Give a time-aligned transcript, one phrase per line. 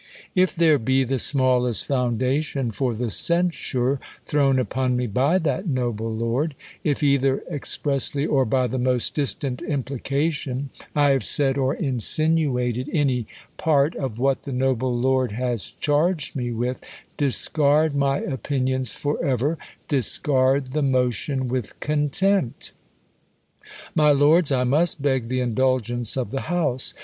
[0.33, 6.11] If there be the smallest foundation for the censure thrown upon me by that noble
[6.11, 11.75] lord; if, either express ly or by the most distant implication, I have said or
[11.75, 13.27] in sinuated any
[13.57, 16.81] part of what the noble lord has charged me with,
[17.17, 22.71] discard my opinions forever; discard the motion with contempt.
[23.93, 26.95] My lords, I must beg the indulgence of the House.